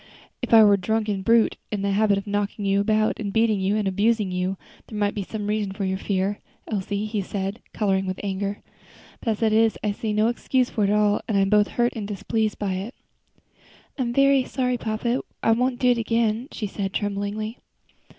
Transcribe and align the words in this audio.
"If 0.41 0.51
I 0.51 0.63
were 0.63 0.73
a 0.73 0.79
drunken 0.79 1.21
brute, 1.21 1.57
in 1.71 1.83
the 1.83 1.91
habit 1.91 2.17
of 2.17 2.25
knocking 2.25 2.65
you 2.65 2.79
about, 2.79 3.17
beating 3.33 3.63
and 3.77 3.87
abusing 3.87 4.31
you, 4.31 4.57
there 4.87 4.97
might 4.97 5.13
be 5.13 5.21
some 5.21 5.45
reason 5.45 5.73
for 5.73 5.85
your 5.85 5.99
fear, 5.99 6.39
Elsie," 6.67 7.05
he 7.05 7.21
said, 7.21 7.61
coloring 7.71 8.07
with 8.07 8.19
anger; 8.23 8.63
"but, 9.19 9.29
as 9.29 9.43
it 9.43 9.53
is, 9.53 9.77
I 9.83 9.91
see 9.91 10.11
no 10.11 10.27
excuse 10.29 10.71
for 10.71 10.85
it 10.85 10.89
at 10.89 10.95
all 10.95 11.21
and 11.27 11.37
I 11.37 11.41
am 11.41 11.51
both 11.51 11.67
hurt 11.77 11.93
and 11.95 12.07
displeased 12.07 12.57
by 12.57 12.73
it." 12.77 12.95
"I 13.99 14.01
am 14.01 14.11
very 14.11 14.43
sorry, 14.43 14.75
papa; 14.79 15.21
I 15.43 15.51
won't 15.51 15.77
do 15.77 15.93
so 15.93 15.99
again," 15.99 16.47
she 16.51 16.65
said, 16.65 16.93
tremblingly. 16.95 17.59